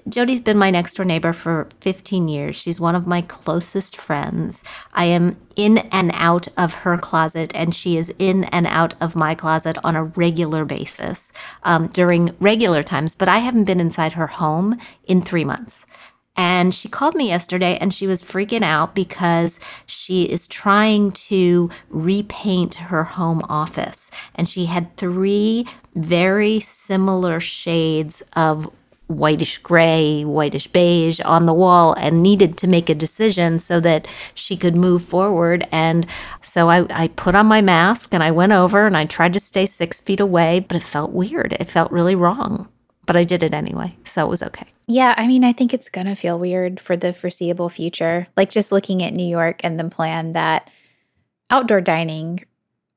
[0.10, 2.56] Jody's been my next door neighbor for 15 years.
[2.56, 4.64] She's one of my closest friends.
[4.94, 9.16] I am in and out of her closet, and she is in and out of
[9.16, 11.32] my closet on a regular basis
[11.64, 13.16] um, during regular times.
[13.16, 15.86] But I haven't been inside her home in three months.
[16.36, 21.70] And she called me yesterday and she was freaking out because she is trying to
[21.90, 24.10] repaint her home office.
[24.34, 28.68] And she had three very similar shades of
[29.08, 34.08] whitish gray, whitish beige on the wall and needed to make a decision so that
[34.34, 35.68] she could move forward.
[35.72, 36.08] And
[36.42, 39.39] so I, I put on my mask and I went over and I tried to
[39.39, 41.56] stay six feet away, but it felt weird.
[41.60, 42.68] It felt really wrong.
[43.06, 43.94] But I did it anyway.
[44.06, 44.66] So it was okay.
[44.88, 48.28] Yeah, I mean, I think it's going to feel weird for the foreseeable future.
[48.38, 50.70] Like just looking at New York and the plan that
[51.50, 52.46] outdoor dining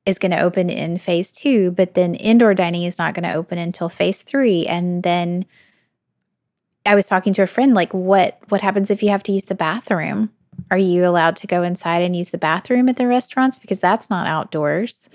[0.05, 3.35] is going to open in phase two, but then indoor dining is not going to
[3.35, 4.65] open until phase three.
[4.65, 5.45] And then
[6.87, 9.45] I was talking to a friend like what what happens if you have to use
[9.45, 10.31] the bathroom?
[10.71, 14.09] Are you allowed to go inside and use the bathroom at the restaurants because that's
[14.09, 15.09] not outdoors?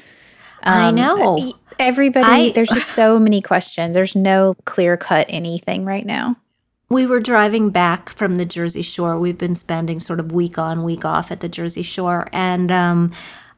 [0.63, 1.53] Um, I know.
[1.79, 3.95] Everybody I, there's just so many questions.
[3.95, 6.37] There's no clear cut anything right now.
[6.91, 9.19] We were driving back from the Jersey Shore.
[9.19, 13.13] We've been spending sort of week on, week off at the Jersey Shore and um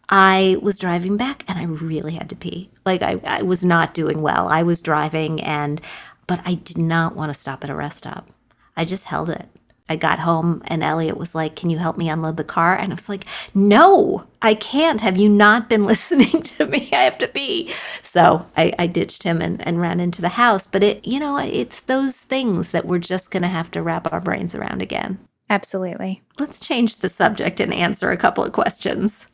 [0.08, 2.70] I was driving back and I really had to pee.
[2.84, 4.48] Like I, I was not doing well.
[4.48, 5.80] I was driving and
[6.26, 8.28] but I did not want to stop at a rest stop.
[8.76, 9.48] I just held it.
[9.88, 12.74] I got home and Elliot was like, Can you help me unload the car?
[12.74, 15.00] And I was like, No, I can't.
[15.02, 16.88] Have you not been listening to me?
[16.92, 17.72] I have to be.
[18.02, 20.66] So I, I ditched him and, and ran into the house.
[20.66, 24.10] But it, you know, it's those things that we're just going to have to wrap
[24.10, 25.18] our brains around again.
[25.50, 26.22] Absolutely.
[26.38, 29.26] Let's change the subject and answer a couple of questions.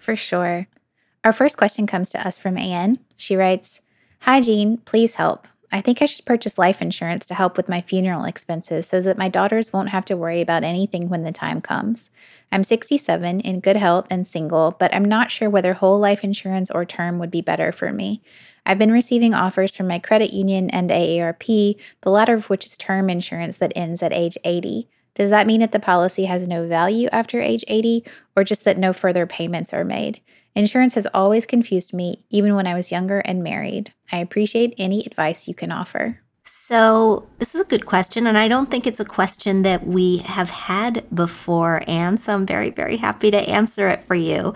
[0.00, 0.66] For sure.
[1.24, 2.96] Our first question comes to us from Anne.
[3.16, 3.80] She writes
[4.20, 4.78] Hi, Jean.
[4.78, 5.46] Please help.
[5.74, 9.16] I think I should purchase life insurance to help with my funeral expenses so that
[9.16, 12.10] my daughters won't have to worry about anything when the time comes.
[12.52, 16.70] I'm 67, in good health, and single, but I'm not sure whether whole life insurance
[16.70, 18.20] or term would be better for me.
[18.66, 22.76] I've been receiving offers from my credit union and AARP, the latter of which is
[22.76, 24.88] term insurance that ends at age 80.
[25.14, 28.04] Does that mean that the policy has no value after age 80,
[28.36, 30.20] or just that no further payments are made?
[30.54, 33.92] Insurance has always confused me, even when I was younger and married.
[34.10, 36.20] I appreciate any advice you can offer.
[36.44, 40.18] So, this is a good question, and I don't think it's a question that we
[40.18, 42.18] have had before, Anne.
[42.18, 44.52] So, I'm very, very happy to answer it for you.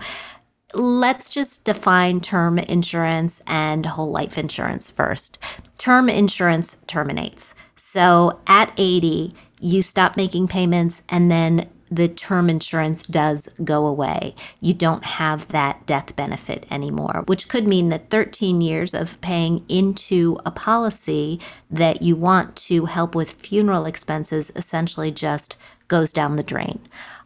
[0.73, 5.39] Let's just define term insurance and whole life insurance first.
[5.77, 7.55] Term insurance terminates.
[7.75, 14.35] So, at 80, you stop making payments, and then the term insurance does go away.
[14.59, 19.63] You don't have that death benefit anymore, which could mean that 13 years of paying
[19.69, 25.55] into a policy that you want to help with funeral expenses essentially just
[25.87, 26.79] goes down the drain.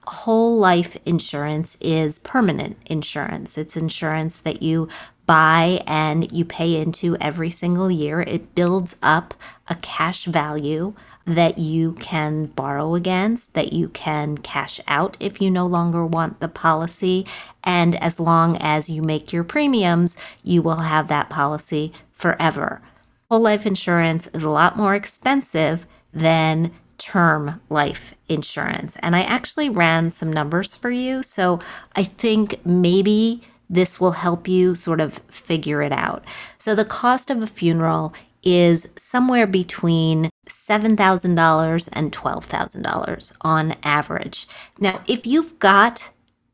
[0.08, 3.58] Whole life insurance is permanent insurance.
[3.58, 4.89] It's insurance that you
[5.26, 8.21] buy and you pay into every single year.
[8.21, 9.34] It builds up
[9.67, 10.93] a cash value
[11.25, 16.39] that you can borrow against, that you can cash out if you no longer want
[16.39, 17.25] the policy.
[17.63, 22.81] And as long as you make your premiums, you will have that policy forever.
[23.29, 28.95] Whole life insurance is a lot more expensive than term life insurance.
[28.97, 31.23] And I actually ran some numbers for you.
[31.23, 31.60] So
[31.95, 36.23] I think maybe this will help you sort of figure it out.
[36.57, 44.47] So the cost of a funeral is somewhere between $7,000 and $12,000 on average.
[44.79, 46.11] Now, if you've got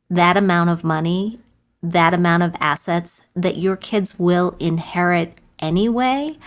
[0.10, 1.39] that amount of money,
[1.83, 6.38] that amount of assets that your kids will inherit anyway,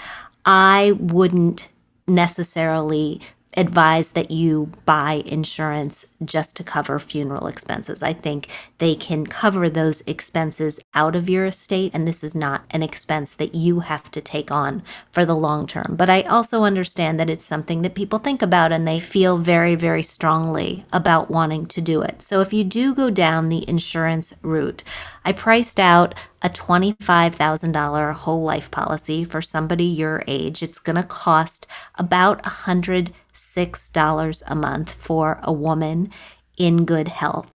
[0.45, 1.69] I wouldn't
[2.07, 3.21] necessarily
[3.55, 8.03] advise that you buy insurance just to cover funeral expenses.
[8.03, 12.63] I think they can cover those expenses out of your estate, and this is not
[12.71, 15.97] an expense that you have to take on for the long term.
[15.97, 19.75] But I also understand that it's something that people think about and they feel very,
[19.75, 22.23] very strongly about wanting to do it.
[22.23, 24.85] So if you do go down the insurance route,
[25.25, 30.63] I priced out a $25,000 whole life policy for somebody your age.
[30.63, 32.45] It's going to cost about
[33.41, 36.11] $106 a month for a woman
[36.57, 37.51] in good health.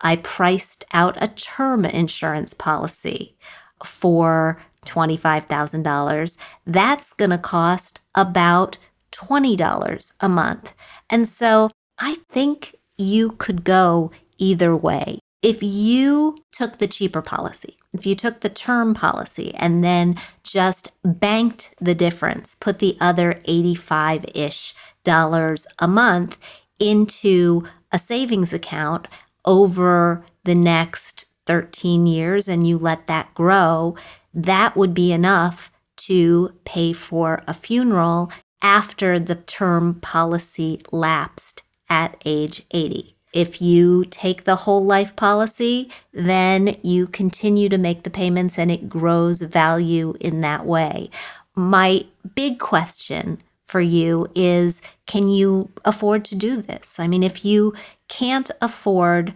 [0.00, 3.36] I priced out a term insurance policy
[3.84, 6.36] for $25,000.
[6.66, 8.78] That's going to cost about
[9.12, 10.74] $20 a month.
[11.08, 15.18] And so I think you could go either way.
[15.42, 20.92] If you took the cheaper policy, if you took the term policy and then just
[21.04, 24.74] banked the difference, put the other 85 ish
[25.04, 26.38] dollars a month
[26.78, 29.08] into a savings account
[29.44, 33.96] over the next 13 years and you let that grow,
[34.32, 42.16] that would be enough to pay for a funeral after the term policy lapsed at
[42.24, 43.16] age 80.
[43.32, 48.70] If you take the whole life policy, then you continue to make the payments and
[48.70, 51.10] it grows value in that way.
[51.54, 56.98] My big question for you is can you afford to do this?
[56.98, 57.74] I mean, if you
[58.08, 59.34] can't afford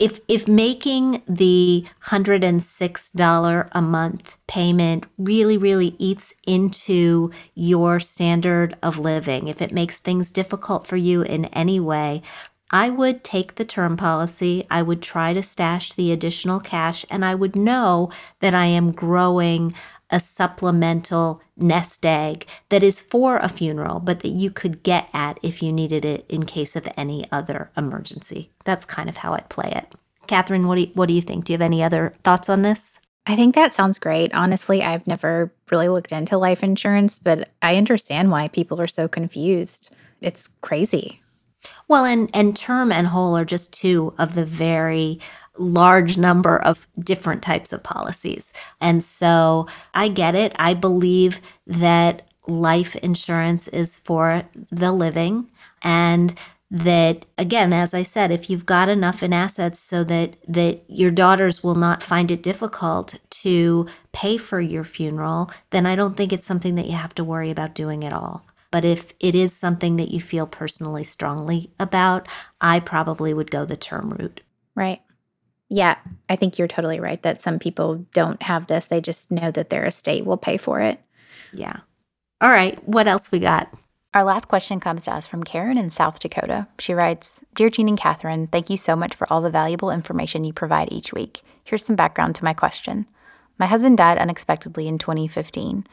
[0.00, 8.98] if if making the $106 a month payment really really eats into your standard of
[8.98, 12.22] living if it makes things difficult for you in any way
[12.72, 17.24] I would take the term policy, I would try to stash the additional cash, and
[17.24, 18.10] I would know
[18.40, 19.74] that I am growing
[20.10, 25.38] a supplemental nest egg that is for a funeral, but that you could get at
[25.42, 28.50] if you needed it in case of any other emergency.
[28.64, 29.94] That's kind of how I'd play it.
[30.26, 31.44] Kathryn, what do you, what do you think?
[31.44, 33.00] Do you have any other thoughts on this?
[33.26, 34.34] I think that sounds great.
[34.34, 39.08] Honestly, I've never really looked into life insurance, but I understand why people are so
[39.08, 39.94] confused.
[40.20, 41.21] It's crazy.
[41.88, 45.20] Well, and and term and whole are just two of the very
[45.58, 48.52] large number of different types of policies.
[48.80, 50.52] And so I get it.
[50.56, 55.48] I believe that life insurance is for the living
[55.82, 56.34] and
[56.70, 61.10] that again as i said if you've got enough in assets so that that your
[61.10, 66.32] daughters will not find it difficult to pay for your funeral then i don't think
[66.32, 68.42] it's something that you have to worry about doing at all
[68.72, 72.26] but if it is something that you feel personally strongly about
[72.60, 74.40] i probably would go the term route
[74.74, 75.02] right
[75.74, 75.96] yeah,
[76.28, 78.88] I think you're totally right that some people don't have this.
[78.88, 81.00] They just know that their estate will pay for it.
[81.54, 81.78] Yeah.
[82.42, 82.86] All right.
[82.86, 83.72] What else we got?
[84.12, 86.66] Our last question comes to us from Karen in South Dakota.
[86.78, 90.44] She writes Dear Jean and Kathryn, thank you so much for all the valuable information
[90.44, 91.40] you provide each week.
[91.64, 93.06] Here's some background to my question.
[93.58, 95.86] My husband died unexpectedly in 2015.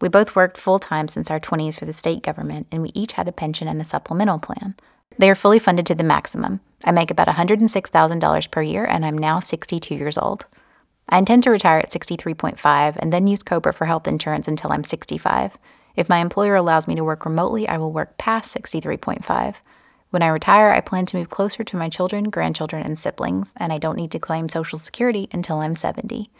[0.00, 3.12] We both worked full time since our 20s for the state government, and we each
[3.12, 4.74] had a pension and a supplemental plan.
[5.18, 6.60] They are fully funded to the maximum.
[6.84, 10.46] I make about $106,000 per year, and I'm now 62 years old.
[11.08, 14.84] I intend to retire at 63.5 and then use COBRA for health insurance until I'm
[14.84, 15.58] 65.
[15.96, 19.56] If my employer allows me to work remotely, I will work past 63.5.
[20.10, 23.72] When I retire, I plan to move closer to my children, grandchildren, and siblings, and
[23.72, 26.30] I don't need to claim Social Security until I'm 70.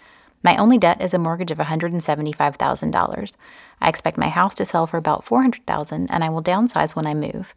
[0.44, 3.32] My only debt is a mortgage of $175,000.
[3.80, 7.14] I expect my house to sell for about 400,000 and I will downsize when I
[7.14, 7.54] move.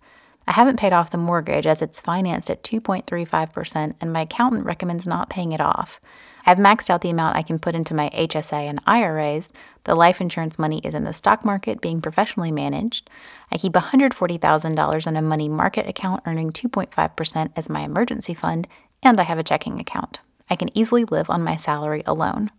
[0.47, 5.05] I haven't paid off the mortgage as it's financed at 2.35%, and my accountant recommends
[5.05, 5.99] not paying it off.
[6.45, 9.49] I've maxed out the amount I can put into my HSA and IRAs.
[9.83, 13.09] The life insurance money is in the stock market being professionally managed.
[13.51, 18.69] I keep $140,000 in a money market account earning 2.5% as my emergency fund,
[19.03, 20.21] and I have a checking account.
[20.49, 22.51] I can easily live on my salary alone.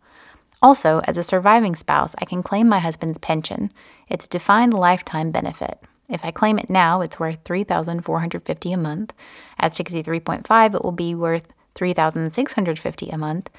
[0.61, 3.73] Also, as a surviving spouse, I can claim my husband's pension.
[4.09, 5.79] It's defined lifetime benefit.
[6.09, 9.13] If I claim it now, it's worth 3450 a month.
[9.59, 13.51] At 63.5, it will be worth 3650 a month,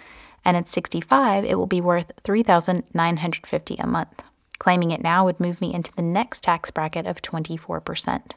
[0.44, 4.24] and at 65, it will be worth 3950 a month.
[4.58, 8.32] Claiming it now would move me into the next tax bracket of 24%.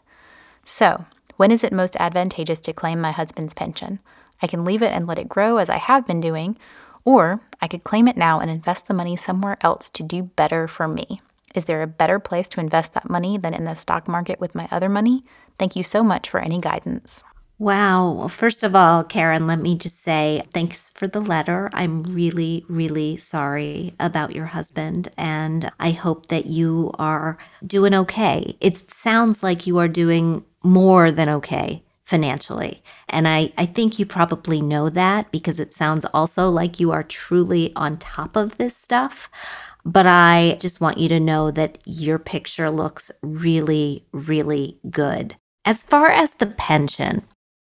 [0.65, 1.07] So,
[1.37, 3.99] when is it most advantageous to claim my husband's pension?
[4.41, 6.57] I can leave it and let it grow as I have been doing,
[7.05, 10.67] or I could claim it now and invest the money somewhere else to do better
[10.67, 11.23] for me.
[11.55, 14.55] Is there a better place to invest that money than in the stock market with
[14.55, 15.25] my other money?
[15.59, 17.23] Thank you so much for any guidance.
[17.59, 18.11] Wow.
[18.13, 21.71] Well, first of all, Karen, let me just say thanks for the letter.
[21.73, 28.57] I'm really, really sorry about your husband, and I hope that you are doing okay.
[28.61, 32.83] It sounds like you are doing more than okay financially.
[33.09, 37.03] And I, I think you probably know that because it sounds also like you are
[37.03, 39.31] truly on top of this stuff.
[39.87, 45.37] But I just want you to know that your picture looks really, really good.
[45.65, 47.23] As far as the pension,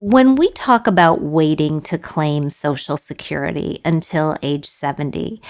[0.02, 5.42] when we talk about waiting to claim Social Security until age 70,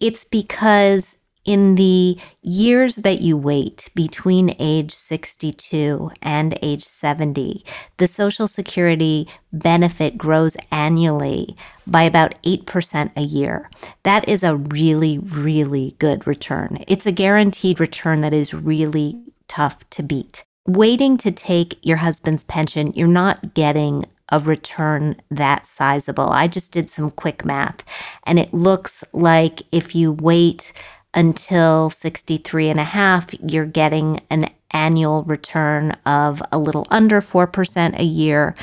[0.00, 1.16] it's because
[1.46, 7.64] in the years that you wait between age 62 and age 70,
[7.96, 13.70] the Social Security benefit grows annually by about 8% a year.
[14.02, 16.84] That is a really, really good return.
[16.88, 20.44] It's a guaranteed return that is really tough to beat.
[20.66, 26.30] Waiting to take your husband's pension, you're not getting a return that sizable.
[26.30, 27.84] I just did some quick math,
[28.24, 30.72] and it looks like if you wait
[31.16, 37.98] until 63 and a half, you're getting an annual return of a little under 4%
[37.98, 38.54] a year.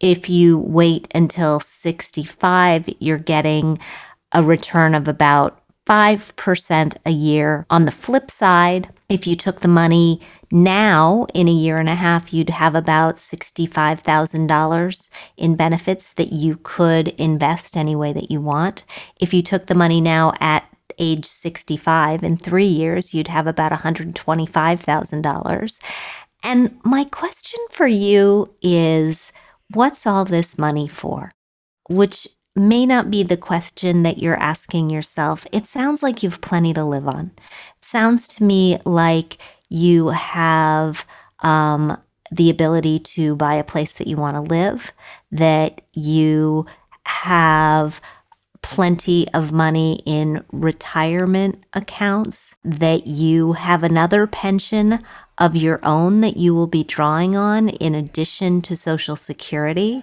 [0.00, 3.78] If you wait until 65, you're getting
[4.32, 7.66] a return of about 5% a year.
[7.70, 11.94] On the flip side, if you took the money now in a year and a
[11.94, 18.40] half, you'd have about $65,000 in benefits that you could invest any way that you
[18.40, 18.84] want.
[19.20, 20.64] If you took the money now at
[20.98, 25.80] age 65 in three years, you'd have about $125,000.
[26.44, 29.32] And my question for you is
[29.72, 31.30] what's all this money for?
[31.88, 35.46] Which may not be the question that you're asking yourself.
[35.52, 37.32] It sounds like you've plenty to live on.
[37.36, 39.38] It sounds to me like
[39.68, 41.04] you have
[41.40, 42.00] um,
[42.32, 44.92] the ability to buy a place that you want to live,
[45.30, 46.66] that you
[47.04, 48.00] have
[48.66, 54.98] plenty of money in retirement accounts, that you have another pension
[55.38, 60.02] of your own that you will be drawing on in addition to Social Security.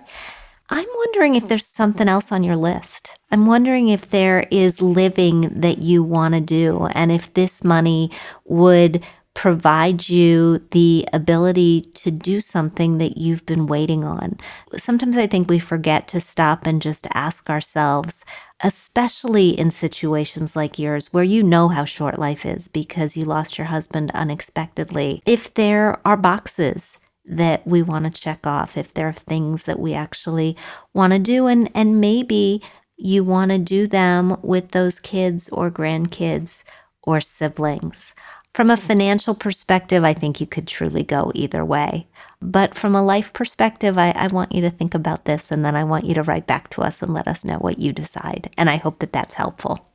[0.70, 3.20] I'm wondering if there's something else on your list.
[3.32, 8.11] I'm wondering if there is living that you want to do and if this money
[8.45, 9.03] would
[9.34, 14.38] provide you the ability to do something that you've been waiting on.
[14.78, 18.24] Sometimes I think we forget to stop and just ask ourselves,
[18.62, 23.58] especially in situations like yours where you know how short life is because you lost
[23.58, 29.08] your husband unexpectedly, if there are boxes that we want to check off, if there
[29.08, 30.56] are things that we actually
[30.94, 32.62] want to do, and, and maybe
[32.98, 36.64] you want to do them with those kids or grandkids
[37.02, 38.14] or siblings.
[38.54, 42.08] From a financial perspective, I think you could truly go either way.
[42.39, 45.76] But from a life perspective, I, I, want you to think about this and then
[45.76, 48.51] I want you to write back to us and let us know what you decide.
[48.56, 49.89] And I hope that that's helpful.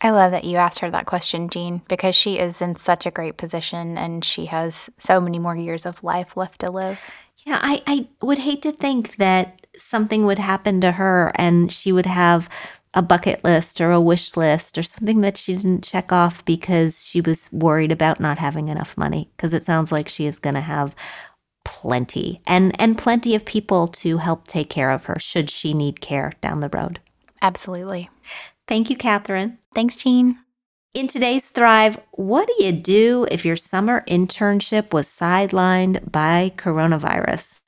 [0.00, 3.10] I love that you asked her that question, Jean, because she is in such a
[3.12, 6.98] great position and she has so many more years of life left to live.
[7.46, 11.92] Yeah, I, I would hate to think that something would happen to her and she
[11.92, 12.48] would have
[12.94, 17.04] a bucket list or a wish list or something that she didn't check off because
[17.04, 20.54] she was worried about not having enough money because it sounds like she is going
[20.54, 20.94] to have
[21.64, 26.00] plenty and and plenty of people to help take care of her should she need
[26.00, 27.00] care down the road.
[27.40, 28.10] Absolutely.
[28.68, 29.58] Thank you, Kathryn.
[29.74, 30.38] Thanks, Jean.
[30.94, 37.61] In today's Thrive, what do you do if your summer internship was sidelined by coronavirus?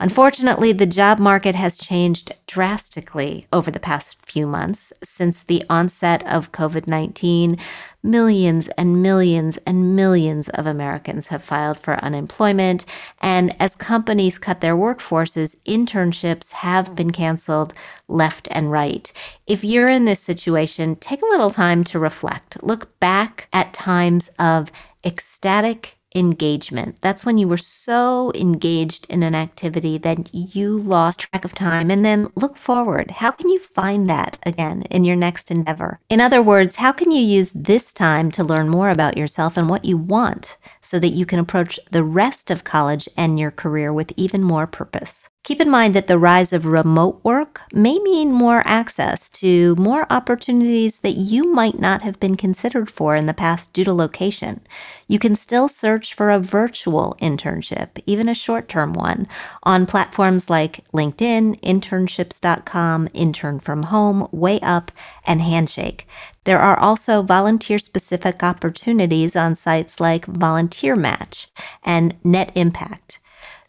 [0.00, 6.24] Unfortunately, the job market has changed drastically over the past few months since the onset
[6.26, 7.56] of COVID 19.
[8.02, 12.84] Millions and millions and millions of Americans have filed for unemployment.
[13.20, 17.74] And as companies cut their workforces, internships have been canceled
[18.06, 19.12] left and right.
[19.48, 22.62] If you're in this situation, take a little time to reflect.
[22.62, 24.70] Look back at times of
[25.04, 26.96] ecstatic engagement.
[27.00, 31.90] That's when you were so engaged in an activity that you lost track of time.
[31.90, 33.10] And then look forward.
[33.10, 36.00] How can you find that again in your next endeavor?
[36.08, 39.68] In other words, how can you use this time to learn more about yourself and
[39.68, 43.92] what you want so that you can approach the rest of college and your career
[43.92, 45.27] with even more purpose?
[45.44, 50.06] Keep in mind that the rise of remote work may mean more access to more
[50.10, 54.60] opportunities that you might not have been considered for in the past due to location.
[55.06, 59.26] You can still search for a virtual internship, even a short term one,
[59.62, 64.92] on platforms like LinkedIn, internships.com, Intern from Home, Way Up,
[65.24, 66.06] and Handshake.
[66.44, 71.48] There are also volunteer specific opportunities on sites like Volunteer Match
[71.82, 73.17] and Net Impact.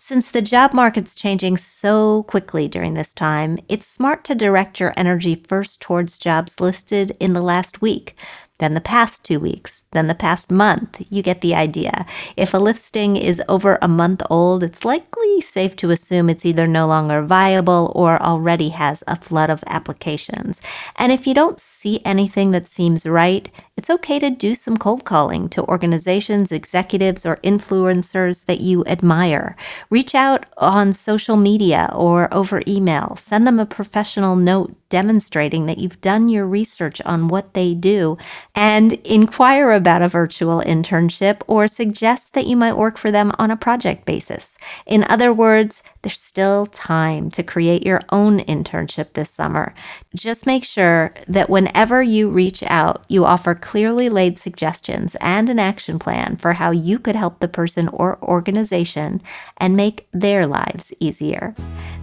[0.09, 4.91] Since the job market's changing so quickly during this time, it's smart to direct your
[4.97, 8.15] energy first towards jobs listed in the last week
[8.59, 11.01] then the past two weeks, then the past month.
[11.09, 12.05] You get the idea.
[12.37, 16.67] If a listing is over a month old, it's likely safe to assume it's either
[16.67, 20.61] no longer viable or already has a flood of applications.
[20.97, 23.49] And if you don't see anything that seems right,
[23.79, 29.55] it's okay to do some cold calling to organizations, executives, or influencers that you admire.
[29.89, 33.15] Reach out on social media or over email.
[33.15, 38.17] Send them a professional note demonstrating that you've done your research on what they do
[38.55, 43.51] and inquire about a virtual internship or suggest that you might work for them on
[43.51, 44.57] a project basis.
[44.85, 49.73] In other words, there's still time to create your own internship this summer.
[50.15, 55.59] Just make sure that whenever you reach out, you offer clearly laid suggestions and an
[55.59, 59.21] action plan for how you could help the person or organization
[59.57, 61.53] and make their lives easier.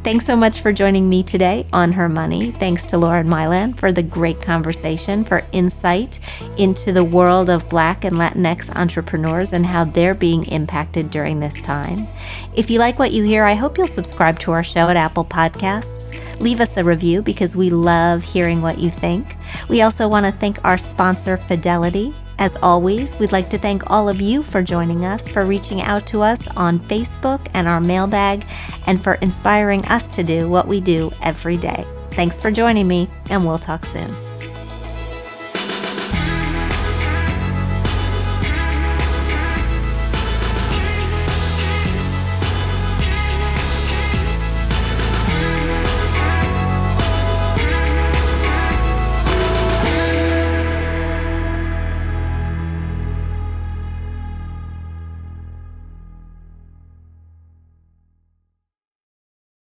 [0.05, 2.53] Thanks so much for joining me today on Her Money.
[2.53, 6.21] Thanks to Lauren Maillian for the great conversation, for insight
[6.57, 11.61] into the world of Black and Latinx entrepreneurs and how they're being impacted during this
[11.63, 12.07] time.
[12.55, 15.25] If you like what you hear, I hope you'll subscribe to our show at Apple
[15.25, 16.17] Podcasts.
[16.39, 19.37] Leave us a review because we love hearing what you think.
[19.69, 22.15] We also want to thank our sponsor, Fidelity.
[22.39, 26.07] As always, we'd like to thank all of you for joining us, for reaching out
[26.09, 28.47] to us on Facebook and our mailbag,
[28.87, 31.87] and for inspiring us to do what we do every day.
[32.13, 34.15] Thanks for joining me, and we'll talk soon.